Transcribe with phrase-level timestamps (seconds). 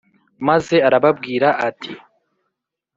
[0.47, 1.93] Maze arababwira ati